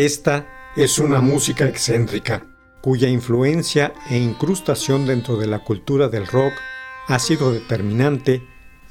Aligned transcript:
Esta 0.00 0.72
es 0.76 0.98
una 0.98 1.20
música 1.20 1.66
excéntrica, 1.66 2.46
cuya 2.80 3.06
influencia 3.06 3.92
e 4.08 4.16
incrustación 4.16 5.04
dentro 5.04 5.36
de 5.36 5.46
la 5.46 5.58
cultura 5.58 6.08
del 6.08 6.26
rock 6.26 6.54
ha 7.08 7.18
sido 7.18 7.52
determinante 7.52 8.42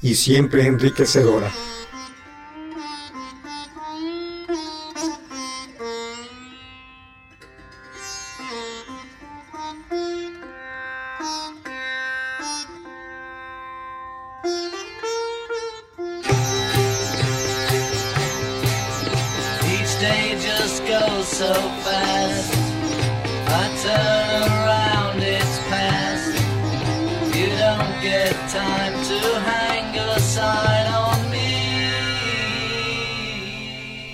y 0.02 0.14
siempre 0.14 0.66
enriquecedora. 0.68 1.50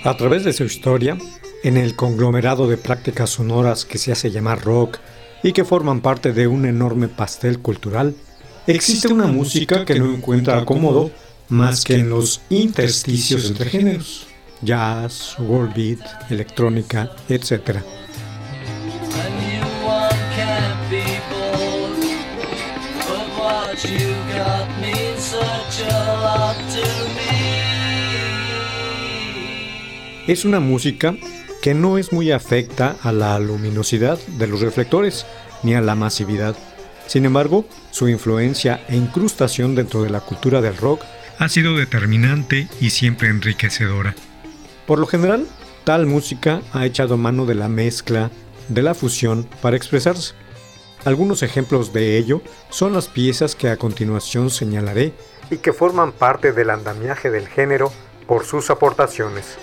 A 0.03 0.17
través 0.17 0.43
de 0.43 0.53
su 0.53 0.63
historia, 0.63 1.17
en 1.63 1.77
el 1.77 1.95
conglomerado 1.95 2.67
de 2.67 2.77
prácticas 2.77 3.29
sonoras 3.29 3.85
que 3.85 3.97
se 3.97 4.11
hace 4.11 4.31
llamar 4.31 4.63
rock 4.63 4.99
y 5.43 5.53
que 5.53 5.63
forman 5.63 6.01
parte 6.01 6.33
de 6.33 6.47
un 6.47 6.65
enorme 6.65 7.07
pastel 7.07 7.59
cultural, 7.59 8.15
existe 8.67 9.07
una 9.07 9.27
música 9.27 9.85
que 9.85 9.99
no 9.99 10.13
encuentra 10.13 10.57
acomodo 10.57 11.11
más 11.49 11.83
que 11.83 11.95
en 11.95 12.09
los 12.09 12.41
intersticios 12.49 13.45
entre 13.45 13.69
géneros, 13.69 14.27
jazz, 14.61 15.35
world 15.39 15.73
beat, 15.75 15.99
electrónica, 16.29 17.11
etc. 17.29 17.77
Es 30.27 30.43
una 30.43 30.59
música 30.59 31.15
que 31.61 31.73
no 31.73 31.97
es 31.97 32.11
muy 32.11 32.31
afecta 32.31 32.97
a 33.01 33.11
la 33.13 33.39
luminosidad 33.39 34.19
de 34.37 34.47
los 34.47 34.59
reflectores 34.59 35.25
ni 35.63 35.73
a 35.73 35.81
la 35.81 35.95
masividad. 35.95 36.55
Sin 37.07 37.25
embargo, 37.25 37.65
su 37.91 38.09
influencia 38.09 38.83
e 38.89 38.97
incrustación 38.97 39.73
dentro 39.73 40.03
de 40.03 40.09
la 40.09 40.19
cultura 40.19 40.59
del 40.59 40.75
rock 40.75 41.01
ha 41.39 41.47
sido 41.47 41.77
determinante 41.77 42.67
y 42.81 42.89
siempre 42.89 43.29
enriquecedora. 43.29 44.15
Por 44.87 44.99
lo 44.99 45.05
general, 45.05 45.45
tal 45.83 46.05
música 46.05 46.61
ha 46.71 46.85
echado 46.85 47.17
mano 47.17 47.45
de 47.45 47.55
la 47.55 47.67
mezcla, 47.67 48.31
de 48.69 48.81
la 48.81 48.95
fusión 48.95 49.47
para 49.61 49.75
expresarse. 49.75 50.33
Algunos 51.03 51.43
ejemplos 51.43 51.91
de 51.91 52.17
ello 52.17 52.41
son 52.69 52.93
las 52.93 53.09
piezas 53.09 53.53
que 53.53 53.69
a 53.69 53.77
continuación 53.77 54.49
señalaré 54.49 55.13
y 55.51 55.57
que 55.57 55.73
forman 55.73 56.13
parte 56.13 56.53
del 56.53 56.69
andamiaje 56.69 57.29
del 57.29 57.49
género 57.49 57.91
por 58.27 58.45
sus 58.45 58.69
aportaciones. 58.69 59.57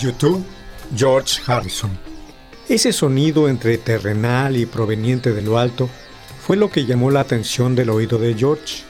Love 0.00 0.02
You 0.02 0.12
Too, 0.12 0.44
George 0.96 1.40
Harrison. 1.46 1.90
Ese 2.68 2.92
sonido 2.92 3.48
entre 3.48 3.76
terrenal 3.78 4.56
y 4.56 4.66
proveniente 4.66 5.32
de 5.32 5.42
lo 5.42 5.58
alto 5.58 5.88
fue 6.46 6.56
lo 6.56 6.70
que 6.70 6.86
llamó 6.86 7.10
la 7.10 7.20
atención 7.20 7.74
del 7.74 7.90
oído 7.90 8.18
de 8.18 8.34
George. 8.34 8.82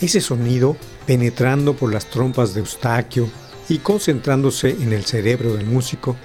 Ese 0.00 0.20
sonido 0.20 0.76
penetrando 1.06 1.74
por 1.74 1.92
las 1.92 2.06
trompas 2.10 2.54
de 2.54 2.60
Eustaquio 2.60 3.28
y 3.68 3.78
concentrándose 3.78 4.70
en 4.70 4.92
el 4.92 5.04
cerebro 5.04 5.56
del 5.56 5.66
músico, 5.66 6.16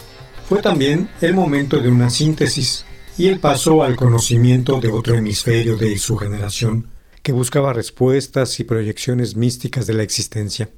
fue 0.47 0.61
también 0.61 1.09
el 1.21 1.33
momento 1.33 1.79
de 1.79 1.89
una 1.89 2.09
síntesis 2.09 2.85
y 3.17 3.27
el 3.27 3.39
paso 3.39 3.83
al 3.83 3.95
conocimiento 3.95 4.79
de 4.79 4.89
otro 4.89 5.15
hemisferio 5.15 5.77
de 5.77 5.97
su 5.97 6.17
generación 6.17 6.89
que 7.21 7.31
buscaba 7.31 7.73
respuestas 7.73 8.59
y 8.59 8.63
proyecciones 8.63 9.35
místicas 9.35 9.87
de 9.87 9.93
la 9.93 10.03
existencia. 10.03 10.69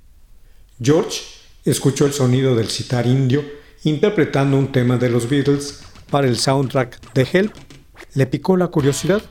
George 0.82 1.39
escuchó 1.72 2.06
el 2.06 2.14
sonido 2.14 2.56
del 2.56 2.70
citar 2.70 3.06
indio 3.08 3.44
interpretando 3.84 4.58
un 4.58 4.72
tema 4.72 4.98
de 4.98 5.10
los 5.10 5.30
Beatles 5.30 5.80
para 6.10 6.28
el 6.28 6.38
soundtrack 6.38 7.14
de 7.14 7.28
Help. 7.32 7.54
Le 8.16 8.26
picó 8.26 8.58
la 8.58 8.68
curiosidad, 8.68 9.22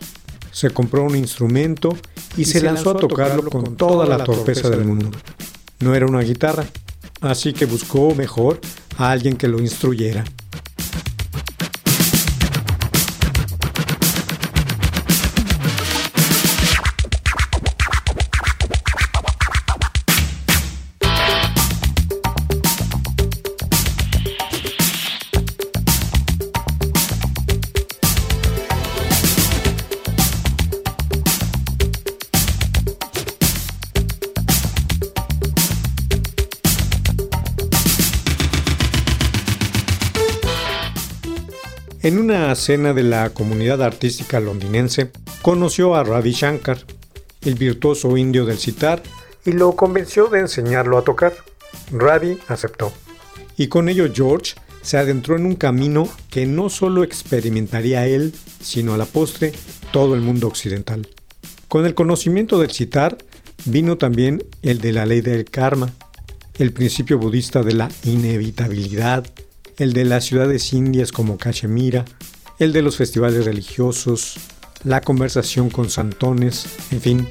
se 0.53 0.71
compró 0.71 1.05
un 1.05 1.17
instrumento 1.17 1.97
y, 2.37 2.45
se, 2.45 2.63
lanzó, 2.63 2.91
a 2.91 2.97
tocarlo 2.97 3.51
con 3.51 3.77
toda 3.77 4.07
la 4.07 4.25
torpeza 4.25 4.71
del 4.71 4.85
mundo. 4.85 5.11
No 5.81 5.95
era 5.95 6.07
una 6.07 6.21
guitarra, 6.21 6.65
así 7.21 7.53
que 7.53 7.67
buscó 7.67 8.15
mejor 8.15 8.61
a 8.97 9.11
alguien 9.11 9.37
que 9.37 9.49
lo 9.49 9.61
instruyera. 9.61 10.25
Una 42.49 42.55
cena 42.55 42.95
de 42.95 43.03
la 43.03 43.29
comunidad 43.29 43.83
artística 43.83 44.41
londinense, 44.41 45.11
conoció 45.43 45.95
a 45.95 46.03
Ravi 46.03 46.33
Shankar, 46.33 46.79
el 47.43 47.57
virtuoso 47.57 48.17
indio 48.17 48.47
del 48.47 48.57
sitar, 48.57 49.03
y 49.45 49.53
lo 49.53 49.77
convenció 49.77 50.29
de 50.29 50.41
enseñarlo 50.41 50.97
a 50.97 51.05
tocar. 51.05 51.35
Ravi 51.93 52.39
aceptó. 52.49 52.91
Y 53.59 53.67
con 53.67 53.91
ello 53.91 54.11
George 54.11 54.55
se 54.81 54.97
adentró 54.97 55.37
en 55.37 55.45
un 55.45 55.57
camino 55.57 56.09
que 56.31 56.47
no 56.47 56.71
solo 56.71 57.05
experimentaría 57.05 58.07
él, 58.07 58.33
sino 58.63 58.95
a 58.95 58.97
la 58.97 59.05
postre 59.05 59.53
todo 59.93 60.15
el 60.15 60.23
mundo 60.23 60.47
occidental. 60.47 61.07
Con 61.69 61.85
el 61.85 61.95
conocimiento 61.95 62.59
del 62.59 62.71
sitar 62.71 63.19
vino 63.67 63.99
también 63.99 64.43
el 64.63 64.81
de 64.81 64.95
la 64.95 65.05
ley 65.05 65.21
del 65.21 65.45
karma, 65.45 65.93
el 66.59 66.73
principio 66.73 67.19
budista 67.19 67.63
de 67.63 67.75
la 67.75 67.91
inevitabilidad, 68.05 69.27
el 69.77 69.93
de 69.93 70.07
las 70.07 70.25
ciudades 70.25 70.73
indias 70.73 71.13
como 71.13 71.37
Cachemira, 71.37 72.07
el 72.59 72.73
de 72.73 72.83
los 72.83 72.97
festivales 72.97 73.45
religiosos, 73.45 74.37
la 74.85 75.01
conversación 75.01 75.71
con 75.71 75.91
santones, 75.91 76.67
en 76.91 77.01
fin, 77.01 77.29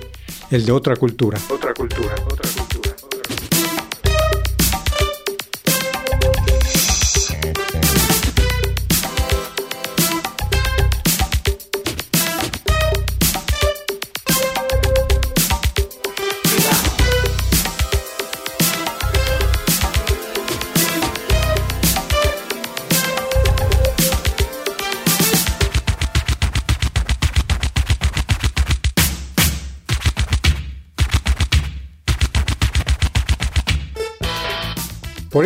el 0.51 0.65
de 0.65 0.71
otra 0.71 0.95
cultura. 0.95 1.39
Otra 1.49 1.73
cultura, 1.73 2.15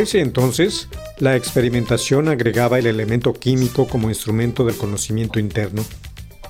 Por 0.01 0.07
ese 0.07 0.21
entonces, 0.21 0.87
la 1.19 1.35
experimentación 1.35 2.27
agregaba 2.27 2.79
el 2.79 2.87
elemento 2.87 3.33
químico 3.33 3.87
como 3.87 4.09
instrumento 4.09 4.65
del 4.65 4.75
conocimiento 4.75 5.39
interno. 5.39 5.85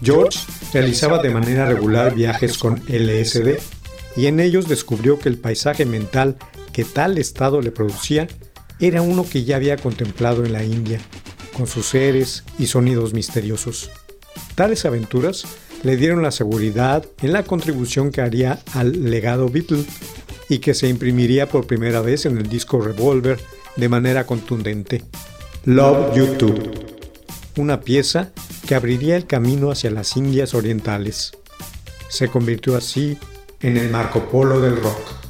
George 0.02 0.40
realizaba 0.72 1.22
de 1.22 1.32
manera 1.32 1.66
regular 1.66 2.16
viajes 2.16 2.58
con 2.58 2.82
LSD 2.88 3.60
y 4.16 4.28
en 4.28 4.40
ellos 4.40 4.70
descubrió 4.70 5.20
que 5.20 5.28
el 5.28 5.38
paisaje 5.38 5.86
mental 5.86 6.38
que 6.72 6.86
tal 6.86 7.18
estado 7.18 7.60
le 7.62 7.72
producía 7.72 8.30
era 8.80 9.02
uno 9.02 9.28
que 9.30 9.44
ya 9.44 9.58
había 9.58 9.76
contemplado 9.76 10.46
en 10.46 10.54
la 10.54 10.64
India, 10.64 11.02
con 11.58 11.68
sus 11.68 11.88
seres 11.88 12.46
y 12.58 12.68
sonidos 12.68 13.14
misteriosos. 13.14 13.92
Tales 14.56 14.86
aventuras 14.86 15.44
le 15.84 15.98
dieron 15.98 16.22
la 16.22 16.32
seguridad 16.32 17.06
en 17.22 17.34
la 17.34 17.44
contribución 17.44 18.12
que 18.12 18.22
haría 18.22 18.60
al 18.74 19.12
legado 19.12 19.50
Beatle 19.50 19.84
y 20.52 20.60
que 20.60 20.74
se 20.74 20.90
imprimiría 20.90 21.48
por 21.48 21.66
primera 21.66 22.02
vez 22.02 22.26
en 22.26 22.38
el 22.38 22.50
disco 22.50 22.82
Revolver 22.82 23.40
de 23.78 23.88
manera 23.88 24.26
contundente. 24.26 25.02
Love 25.64 26.14
YouTube, 26.14 26.70
una 27.56 27.80
pieza 27.80 28.34
que 28.68 28.76
abriría 28.76 29.16
el 29.16 29.28
camino 29.28 29.72
hacia 29.72 29.92
las 29.92 30.18
Indias 30.18 30.54
Orientales. 30.54 31.32
Se 32.10 32.28
convirtió 32.28 32.76
así 32.76 33.18
en 33.62 33.78
el 33.78 33.90
Marco 33.92 34.28
Polo 34.28 34.60
del 34.60 34.76
rock. 34.76 35.21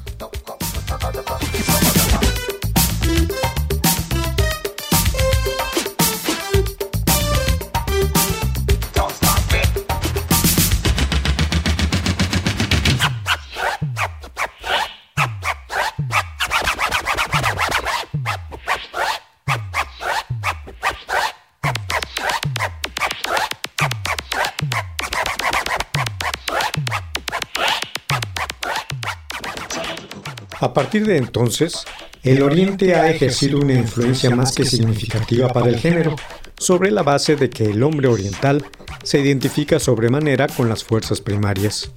A 30.62 30.76
partir 30.76 31.08
de 31.08 31.18
entonces, 31.18 31.86
el 32.22 32.44
Oriente 32.44 32.94
ha 32.94 33.10
ejercido 33.10 33.58
una 33.60 33.74
influencia 33.74 34.30
más 34.30 34.54
que 34.54 34.64
significativa 34.64 35.48
para 35.48 35.70
el 35.70 35.80
género, 35.80 36.16
sobre 36.56 36.92
la 36.92 37.02
base 37.02 37.36
de 37.36 37.50
que 37.50 37.66
el 37.66 37.82
hombre 37.82 38.08
oriental 38.08 38.64
se 39.02 39.20
identifica 39.20 39.80
sobremanera 39.80 40.48
con 40.48 40.70
las 40.70 40.84
fuerzas 40.84 41.20
primarias. 41.20 41.92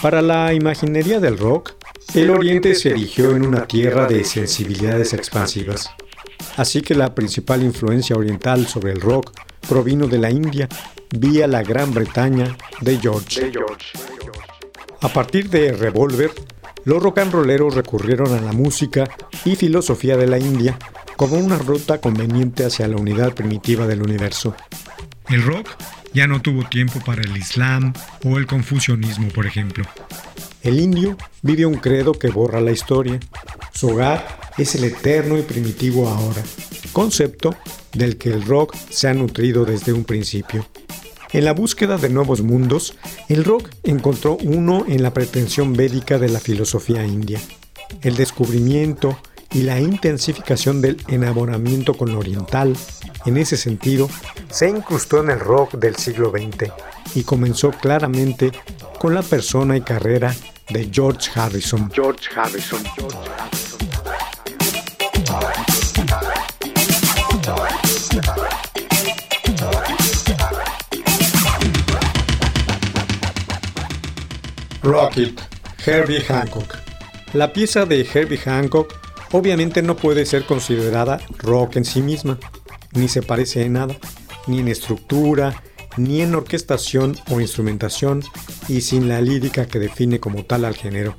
Para 0.00 0.22
la 0.22 0.54
imaginería 0.54 1.18
del 1.18 1.36
rock, 1.36 1.72
el 2.14 2.30
Oriente 2.30 2.76
se 2.76 2.90
erigió 2.90 3.34
en 3.34 3.44
una 3.44 3.66
tierra 3.66 4.06
de 4.06 4.22
sensibilidades 4.22 5.12
expansivas. 5.12 5.90
Así 6.56 6.82
que 6.82 6.94
la 6.94 7.12
principal 7.12 7.64
influencia 7.64 8.14
oriental 8.14 8.68
sobre 8.68 8.92
el 8.92 9.00
rock 9.00 9.32
provino 9.68 10.06
de 10.06 10.18
la 10.18 10.30
India 10.30 10.68
vía 11.10 11.48
la 11.48 11.64
Gran 11.64 11.92
Bretaña 11.92 12.56
de 12.82 12.98
George. 12.98 13.50
A 15.00 15.08
partir 15.08 15.50
de 15.50 15.72
Revolver, 15.72 16.30
los 16.84 17.02
rock 17.02 17.18
and 17.18 17.32
rolleros 17.32 17.74
recurrieron 17.74 18.32
a 18.32 18.40
la 18.40 18.52
música 18.52 19.08
y 19.44 19.56
filosofía 19.56 20.16
de 20.16 20.26
la 20.26 20.38
India 20.38 20.78
como 21.16 21.36
una 21.36 21.58
ruta 21.58 22.00
conveniente 22.00 22.64
hacia 22.64 22.88
la 22.88 22.96
unidad 22.96 23.34
primitiva 23.34 23.86
del 23.86 24.02
universo. 24.02 24.54
El 25.28 25.42
rock 25.42 25.68
ya 26.12 26.26
no 26.26 26.40
tuvo 26.40 26.64
tiempo 26.68 27.00
para 27.04 27.22
el 27.22 27.36
Islam 27.36 27.92
o 28.24 28.38
el 28.38 28.46
confucianismo, 28.46 29.28
por 29.28 29.46
ejemplo. 29.46 29.84
El 30.62 30.80
indio 30.80 31.16
vive 31.42 31.66
un 31.66 31.74
credo 31.74 32.12
que 32.12 32.28
borra 32.28 32.60
la 32.60 32.72
historia. 32.72 33.20
Su 33.72 33.90
hogar 33.90 34.52
es 34.58 34.74
el 34.74 34.84
eterno 34.84 35.38
y 35.38 35.42
primitivo 35.42 36.08
ahora, 36.08 36.42
concepto 36.92 37.54
del 37.92 38.18
que 38.18 38.30
el 38.30 38.44
rock 38.44 38.74
se 38.90 39.08
ha 39.08 39.14
nutrido 39.14 39.64
desde 39.64 39.92
un 39.92 40.04
principio. 40.04 40.66
En 41.32 41.44
la 41.44 41.52
búsqueda 41.52 41.96
de 41.96 42.08
nuevos 42.08 42.42
mundos, 42.42 42.94
el 43.28 43.44
rock 43.44 43.68
encontró 43.84 44.36
uno 44.42 44.84
en 44.88 45.02
la 45.02 45.14
pretensión 45.14 45.74
védica 45.74 46.18
de 46.18 46.28
la 46.28 46.40
filosofía 46.40 47.04
india, 47.04 47.40
el 48.02 48.16
descubrimiento 48.16 49.16
y 49.52 49.62
la 49.62 49.80
intensificación 49.80 50.80
del 50.80 50.96
enamoramiento 51.08 51.94
con 51.94 52.12
lo 52.12 52.18
oriental. 52.18 52.76
En 53.26 53.36
ese 53.36 53.56
sentido, 53.56 54.08
se 54.50 54.68
incrustó 54.68 55.22
en 55.22 55.30
el 55.30 55.40
rock 55.40 55.74
del 55.74 55.96
siglo 55.96 56.30
XX 56.30 56.72
y 57.14 57.22
comenzó 57.22 57.70
claramente 57.70 58.50
con 58.98 59.14
la 59.14 59.22
persona 59.22 59.76
y 59.76 59.82
carrera 59.82 60.34
de 60.68 60.88
George 60.92 61.30
Harrison. 61.34 61.90
Rocket, 74.82 75.38
Herbie 75.84 76.22
Hancock. 76.22 76.78
La 77.34 77.52
pieza 77.52 77.84
de 77.84 78.00
Herbie 78.00 78.38
Hancock 78.38 78.94
obviamente 79.32 79.82
no 79.82 79.94
puede 79.94 80.24
ser 80.24 80.46
considerada 80.46 81.20
rock 81.38 81.76
en 81.76 81.84
sí 81.84 82.00
misma, 82.00 82.38
ni 82.92 83.08
se 83.08 83.20
parece 83.22 83.62
en 83.62 83.74
nada, 83.74 83.94
ni 84.46 84.60
en 84.60 84.68
estructura, 84.68 85.62
ni 85.98 86.22
en 86.22 86.34
orquestación 86.34 87.14
o 87.30 87.40
instrumentación, 87.40 88.22
y 88.68 88.80
sin 88.80 89.06
la 89.08 89.20
lírica 89.20 89.66
que 89.66 89.78
define 89.78 90.18
como 90.18 90.44
tal 90.44 90.64
al 90.64 90.74
género. 90.74 91.14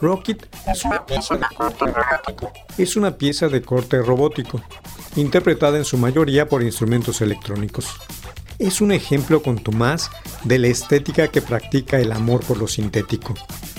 Rocket 0.00 0.44
es 0.66 0.84
una 0.84 1.06
pieza 1.06 1.36
de 1.36 1.46
corte 1.56 1.86
robótico. 1.86 2.52
Es 2.76 2.96
una 2.96 3.16
pieza 3.16 3.48
de 3.48 3.62
corte 3.62 4.02
robótico, 4.02 4.60
interpretada 5.14 5.78
en 5.78 5.84
su 5.84 5.98
mayoría 5.98 6.48
por 6.48 6.64
instrumentos 6.64 7.20
electrónicos 7.20 7.96
es 8.58 8.80
un 8.80 8.92
ejemplo 8.92 9.42
contumaz 9.42 10.10
de 10.44 10.58
la 10.58 10.68
estética 10.68 11.28
que 11.28 11.42
practica 11.42 11.98
el 11.98 12.12
amor 12.12 12.40
por 12.44 12.58
lo 12.58 12.68
sintético. 12.68 13.34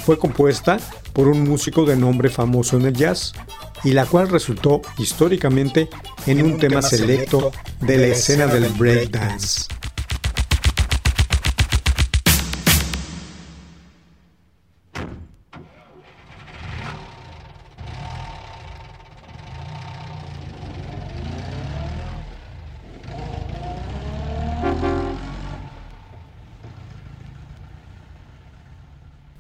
Fue 0.06 0.18
compuesta 0.18 0.80
por 1.14 1.28
un 1.28 1.44
músico 1.44 1.86
de 1.86 1.96
nombre 1.96 2.30
famoso 2.30 2.78
en 2.78 2.86
el 2.86 2.94
jazz 2.94 3.34
y 3.84 3.92
la 3.92 4.06
cual 4.06 4.30
resultó 4.30 4.82
históricamente 4.98 5.90
en, 6.26 6.44
un, 6.44 6.58
tema, 6.58 6.82
selecto 6.82 7.52
de 7.82 7.98
la 7.98 8.08
escena 8.08 8.48
del 8.48 8.68
breakdance. 8.74 9.66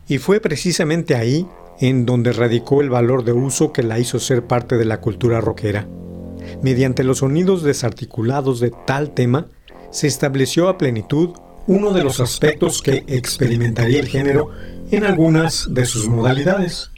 Y 0.07 0.19
fue 0.19 0.39
precisamente 0.39 1.15
ahí 1.15 1.47
en 1.79 2.05
donde 2.05 2.33
radicó 2.33 2.81
el 2.81 2.89
valor 2.89 3.23
de 3.23 3.33
uso 3.33 3.71
que 3.71 3.83
la 3.83 3.99
hizo 3.99 4.19
ser 4.19 4.45
parte 4.45 4.77
de 4.77 4.85
la 4.85 5.01
cultura 5.01 5.41
rockera. 5.41 5.87
Mediante 6.61 7.03
los 7.03 7.19
sonidos 7.19 7.61
desarticulados 7.61 8.59
de 8.59 8.71
tal 8.85 9.11
tema, 9.11 9.47
se 9.91 10.07
estableció 10.07 10.69
a 10.69 10.77
plenitud 10.77 11.31
uno 11.67 11.91
de 11.91 12.03
los 12.03 12.19
aspectos 12.19 12.81
que 12.81 13.03
experimentaría 13.07 13.99
el 13.99 14.07
género 14.07 14.51
en 14.89 15.03
algunas 15.03 15.73
de 15.73 15.85
sus 15.85 16.07
modalidades. 16.07 16.91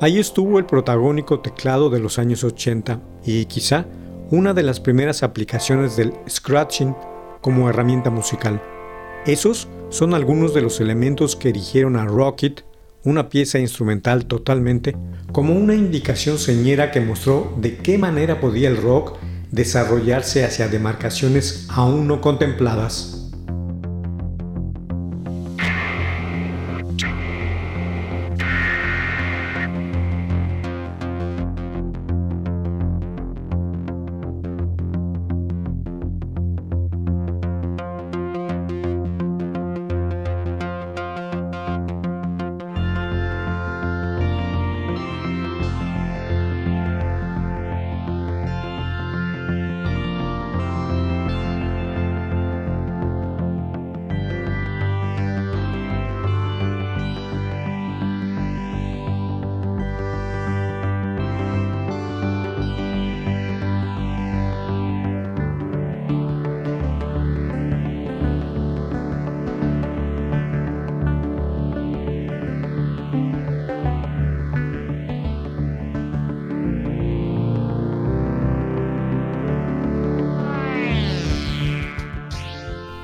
Ahí 0.00 0.18
estuvo 0.18 0.58
el 0.58 0.64
protagónico 0.64 1.40
teclado 1.40 1.90
de 1.90 2.00
los 2.00 2.18
años 2.18 2.44
80 2.44 3.00
y 3.24 3.44
quizá 3.46 3.86
una 4.30 4.54
de 4.54 4.62
las 4.62 4.80
primeras 4.80 5.22
aplicaciones 5.22 5.96
del 5.96 6.12
scratching 6.28 6.94
como 7.40 7.68
herramienta 7.68 8.10
musical. 8.10 8.62
Esos 9.26 9.68
son 9.92 10.14
algunos 10.14 10.54
de 10.54 10.62
los 10.62 10.80
elementos 10.80 11.36
que 11.36 11.50
erigieron 11.50 11.96
a 11.96 12.06
Rocket, 12.06 12.64
una 13.04 13.28
pieza 13.28 13.58
instrumental 13.58 14.24
totalmente, 14.24 14.96
como 15.32 15.54
una 15.54 15.74
indicación 15.74 16.38
señera 16.38 16.90
que 16.90 17.02
mostró 17.02 17.54
de 17.58 17.76
qué 17.76 17.98
manera 17.98 18.40
podía 18.40 18.70
el 18.70 18.78
rock 18.78 19.18
desarrollarse 19.50 20.44
hacia 20.44 20.68
demarcaciones 20.68 21.66
aún 21.68 22.06
no 22.06 22.22
contempladas. 22.22 23.21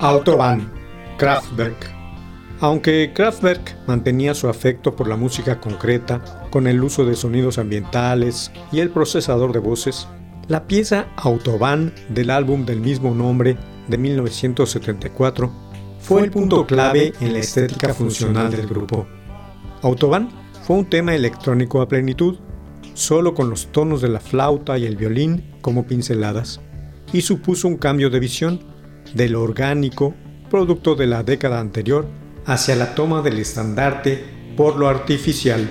Autobahn, 0.09 0.67
Kraftwerk. 1.19 1.95
Aunque 2.61 3.13
Kraftwerk 3.15 3.77
mantenía 3.87 4.33
su 4.33 4.49
afecto 4.49 4.97
por 4.97 5.07
la 5.07 5.17
música 5.17 5.61
concreta, 5.61 6.49
con 6.49 6.67
el 6.67 6.83
uso 6.83 7.05
de 7.05 7.15
sonidos 7.15 7.59
ambientales 7.59 8.51
y 8.73 8.81
el 8.81 8.89
procesador 8.89 9.53
de 9.53 9.59
voces, 9.59 10.09
la 10.47 10.67
pieza 10.67 11.09
Autobahn 11.17 11.93
del 12.09 12.31
álbum 12.31 12.65
del 12.65 12.81
mismo 12.81 13.15
nombre 13.15 13.59
de 13.87 13.99
1974 13.99 15.53
fue 16.01 16.23
el 16.23 16.31
punto 16.31 16.67
clave 16.67 17.13
en 17.21 17.35
la 17.35 17.41
estética 17.41 17.93
funcional 17.93 18.51
del 18.51 18.67
grupo. 18.67 19.07
Autobahn 19.83 20.31
fue 20.63 20.77
un 20.77 20.89
tema 20.89 21.15
electrónico 21.15 21.83
a 21.83 21.89
plenitud, 21.89 22.39
solo 22.95 23.35
con 23.35 23.51
los 23.51 23.67
tonos 23.73 24.01
de 24.01 24.09
la 24.09 24.21
flauta 24.21 24.79
y 24.79 24.87
el 24.87 24.97
violín 24.97 25.45
como 25.61 25.87
pinceladas, 25.87 26.63
y 27.13 27.21
supuso 27.21 27.69
un 27.69 27.77
cambio 27.77 28.09
de 28.09 28.21
visión 28.21 28.78
de 29.15 29.29
lo 29.29 29.43
orgánico, 29.43 30.15
producto 30.51 30.95
de 30.95 31.07
la 31.07 31.23
década 31.23 31.61
anterior, 31.61 32.07
hacia 32.47 32.77
la 32.77 32.95
toma 32.95 33.23
del 33.23 33.39
estandarte 33.39 34.25
por 34.57 34.77
lo 34.77 34.89
artificial. 34.89 35.69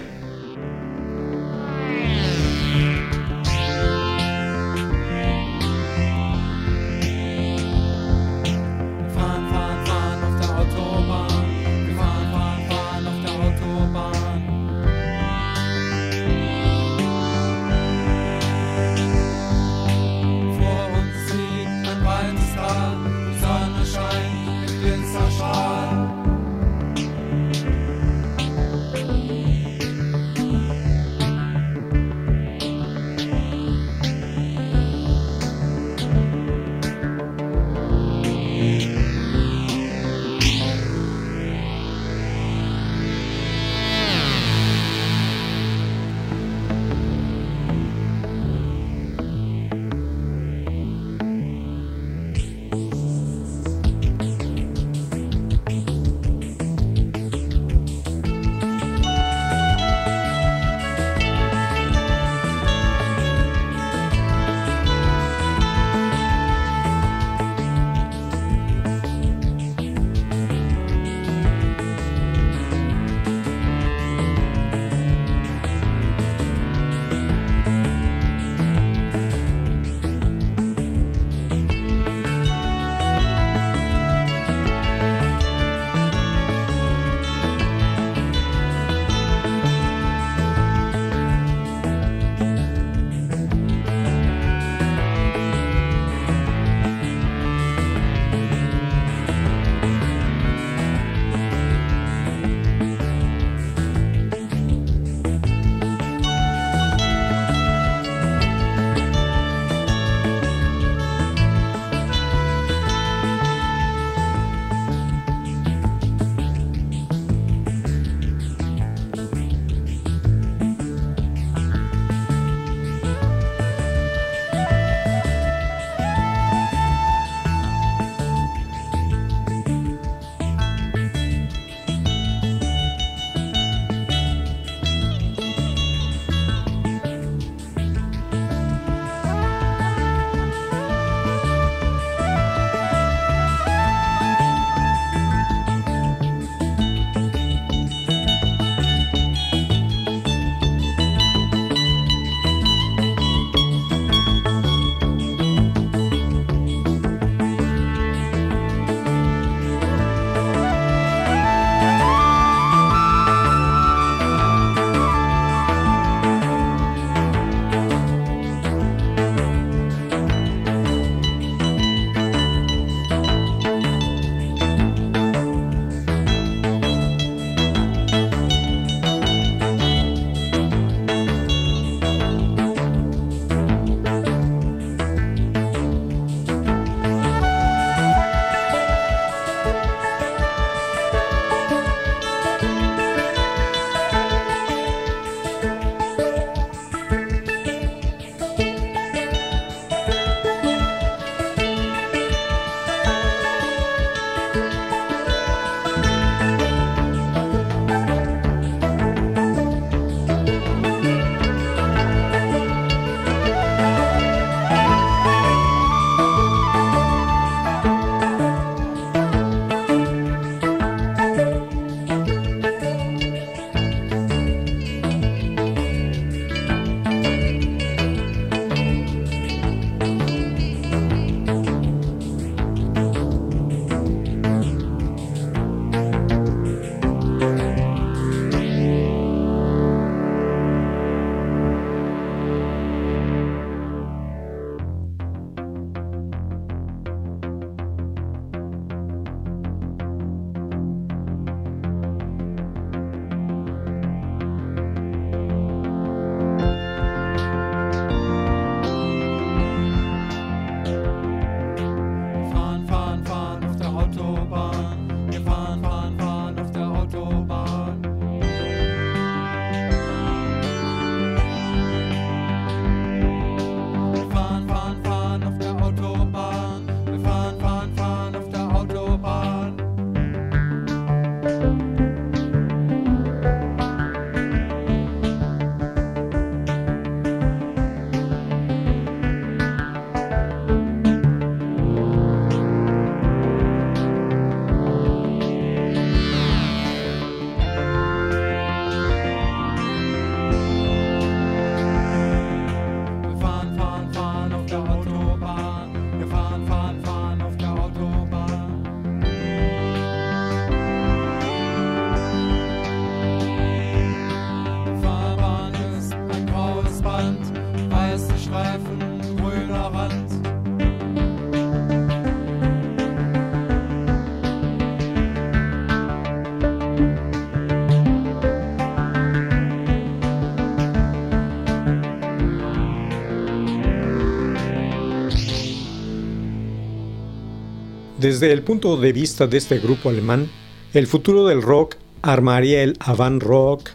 Desde 338.27 338.51
el 338.51 338.61
punto 338.61 338.97
de 338.97 339.13
vista 339.13 339.47
de 339.47 339.57
este 339.57 339.79
grupo 339.79 340.09
alemán, 340.09 340.49
el 340.93 341.07
futuro 341.07 341.47
del 341.47 341.61
rock 341.61 341.95
armaría 342.21 342.83
el 342.83 342.97
avant 342.99 343.41
rock, 343.41 343.91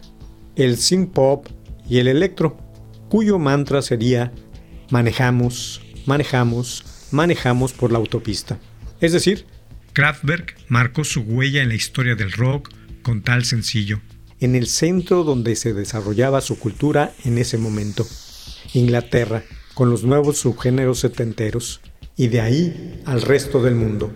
el 0.55 0.77
synth 0.77 1.13
pop 1.13 1.45
y 1.87 1.99
el 1.99 2.07
electro, 2.07 2.57
cuyo 3.09 3.37
mantra 3.37 3.83
sería 3.83 4.31
manejamos, 4.89 5.83
manejamos, 6.07 6.83
manejamos 7.11 7.73
por 7.73 7.91
la 7.91 7.99
autopista. 7.99 8.57
Es 9.01 9.11
decir, 9.11 9.45
Kraftwerk 9.93 10.57
marcó 10.67 11.03
su 11.03 11.21
huella 11.21 11.61
en 11.61 11.69
la 11.69 11.75
historia 11.75 12.15
del 12.15 12.31
rock 12.31 12.71
con 13.03 13.21
tal 13.21 13.45
sencillo, 13.45 14.01
en 14.39 14.55
el 14.55 14.65
centro 14.65 15.23
donde 15.23 15.55
se 15.55 15.75
desarrollaba 15.75 16.41
su 16.41 16.57
cultura 16.57 17.13
en 17.23 17.37
ese 17.37 17.59
momento, 17.59 18.03
Inglaterra, 18.73 19.43
con 19.75 19.91
los 19.91 20.03
nuevos 20.03 20.39
subgéneros 20.39 21.01
setenteros, 21.01 21.81
y 22.15 22.27
de 22.27 22.41
ahí 22.41 23.01
al 23.05 23.21
resto 23.21 23.61
del 23.61 23.75
mundo. 23.75 24.11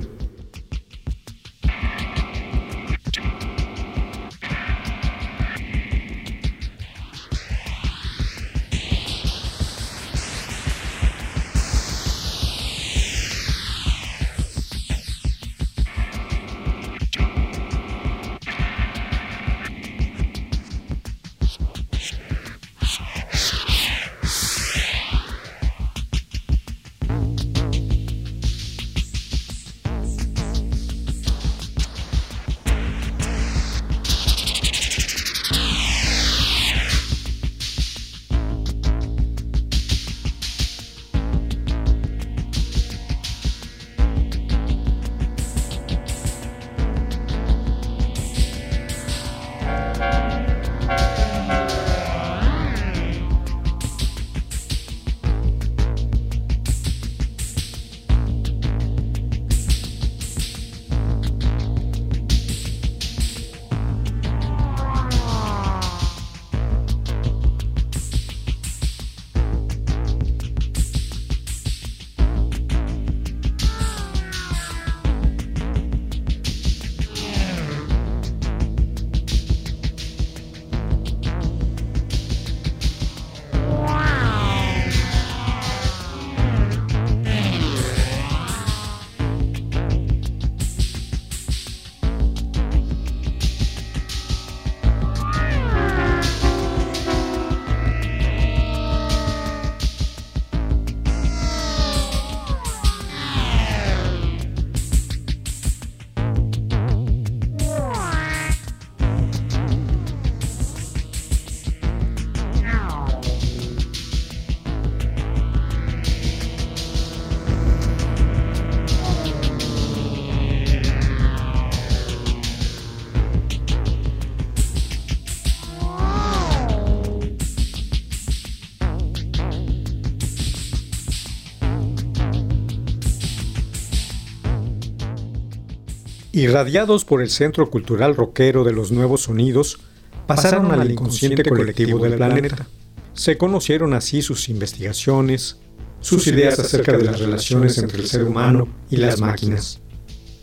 Irradiados 136.42 137.06
por 137.06 137.22
el 137.22 137.30
centro 137.30 137.70
cultural 137.70 138.16
rockero 138.16 138.64
de 138.64 138.74
los 138.74 138.92
nuevos 138.92 139.22
sonidos, 139.24 139.80
pasaron 140.26 140.72
al 140.72 140.92
inconsciente 140.92 141.44
colectivo 141.44 142.00
del 142.00 142.16
planeta. 142.16 142.68
Se 143.14 143.38
conocieron 143.38 143.94
así 143.94 144.22
sus 144.22 144.50
investigaciones, 144.50 145.58
sus 146.00 146.28
ideas 146.28 146.60
acerca 146.60 146.96
de 146.96 147.04
las 147.04 147.20
relaciones 147.20 147.78
entre 147.78 148.02
el 148.02 148.08
ser 148.08 148.24
humano 148.24 148.68
y 148.90 148.98
las 148.98 149.20
máquinas. 149.20 149.80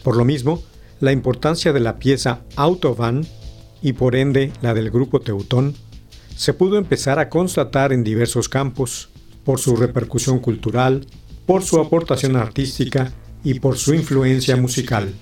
Por 0.02 0.16
lo 0.16 0.24
mismo, 0.24 0.62
la 1.00 1.12
importancia 1.12 1.72
de 1.72 1.80
la 1.80 1.98
pieza 1.98 2.40
Autobahn 2.57 3.26
y 3.80 3.92
por 3.92 4.16
ende 4.16 4.52
la 4.62 4.74
del 4.74 4.90
grupo 4.90 5.20
Teutón 5.20 5.74
se 6.37 6.54
pudo 6.54 6.78
empezar 6.78 7.18
a 7.18 7.28
constatar 7.28 7.92
en 7.92 8.02
diversos 8.02 8.48
campos, 8.48 9.11
por 9.44 9.61
su 9.61 9.76
repercusión 9.76 10.40
cultural, 10.40 11.07
por 11.46 11.62
su 11.62 11.78
aportación 11.78 12.37
artística 12.37 13.12
y 13.44 13.61
por 13.61 13.76
su 13.76 13.94
influencia 13.94 14.57
musical. 14.57 15.12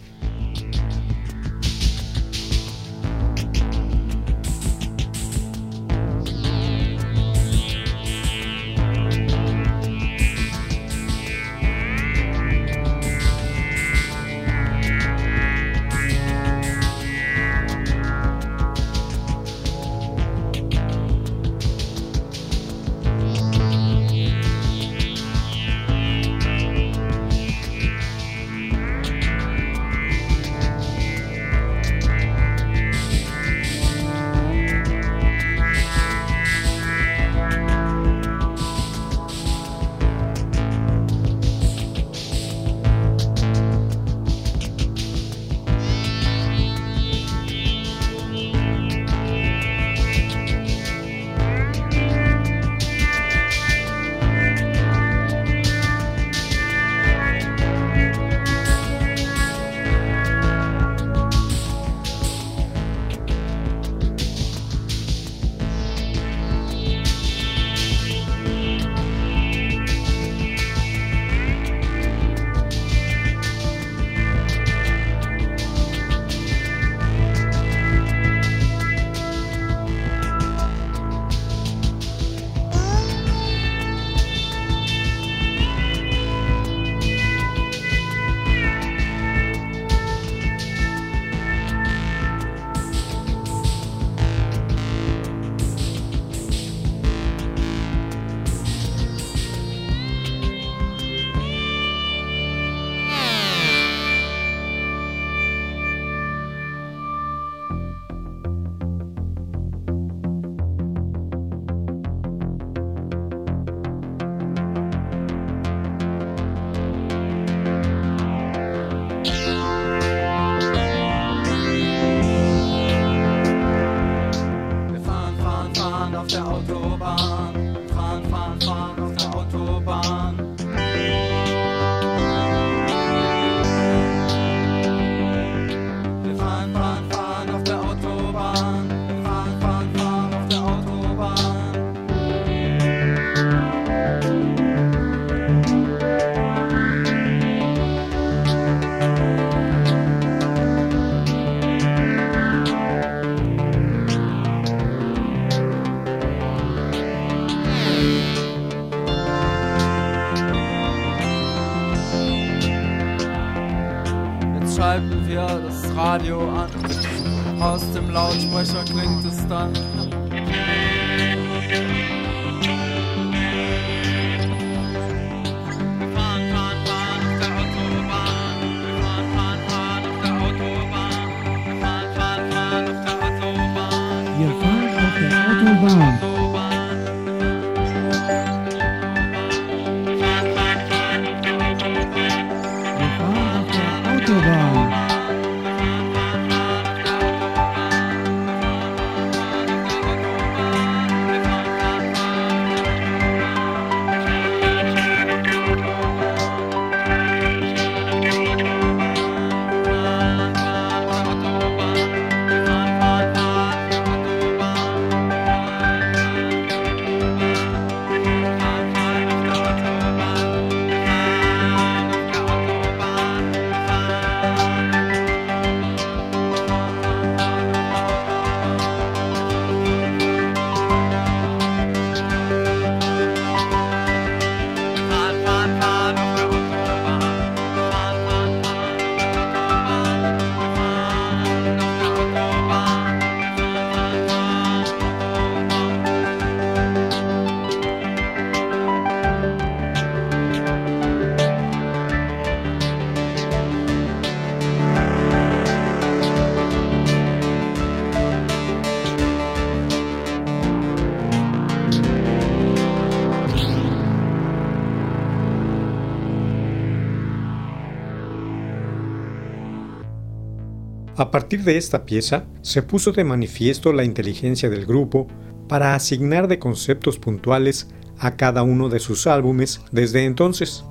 Partir 271.33 271.65
de 271.65 271.79
esta 271.79 272.05
pieza, 272.05 272.45
se 272.61 272.83
puso 272.83 273.11
de 273.11 273.25
manifiesto 273.25 273.93
la 273.93 274.05
inteligencia 274.05 274.71
del 274.71 274.87
grupo 274.87 275.27
para 275.67 275.97
asignar 275.97 276.47
de 276.47 276.61
conceptos 276.61 277.19
puntuales 277.19 277.89
a 278.19 278.37
cada 278.37 278.63
uno 278.63 278.89
de 278.89 279.01
sus 279.01 279.27
álbumes 279.27 279.81
desde 279.91 280.27
entonces, 280.27 280.85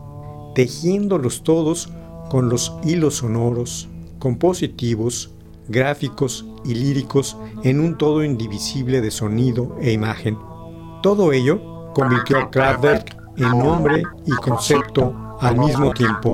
tejiéndolos 0.55 1.43
todos 1.43 1.93
con 2.29 2.49
los 2.49 2.73
hilos 2.83 3.17
sonoros, 3.17 3.87
compositivos, 4.19 5.31
gráficos 5.69 6.45
y 6.65 6.73
líricos 6.73 7.37
en 7.63 7.79
un 7.79 7.97
todo 7.97 8.23
indivisible 8.23 8.99
de 8.99 9.11
sonido 9.11 9.77
e 9.79 9.91
imagen. 9.91 10.37
Todo 11.03 11.33
ello 11.33 11.91
convirtió 11.93 12.39
a 12.39 12.49
Kraftwerk 12.49 13.15
en 13.37 13.49
nombre 13.49 14.03
y 14.25 14.31
concepto 14.31 15.37
al 15.39 15.57
mismo 15.57 15.93
tiempo. 15.93 16.33